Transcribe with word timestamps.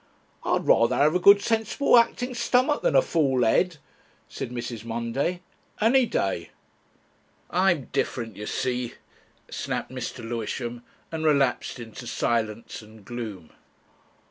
"I'd 0.43 0.65
rather 0.65 0.95
have 0.95 1.13
a 1.13 1.19
good 1.19 1.43
sensible 1.43 1.95
actin' 1.95 2.33
stummik 2.33 2.81
than 2.81 2.95
a 2.95 3.03
full 3.03 3.43
head," 3.43 3.77
said 4.27 4.49
Mrs. 4.49 4.83
Monday, 4.83 5.43
"any 5.79 6.07
day." 6.07 6.49
"I'm 7.51 7.83
different, 7.93 8.35
you 8.35 8.47
see," 8.47 8.95
snapped 9.51 9.91
Mr. 9.91 10.27
Lewisham, 10.27 10.81
and 11.11 11.23
relapsed 11.23 11.77
into 11.79 12.07
silence 12.07 12.81
and 12.81 13.05
gloom. 13.05 13.51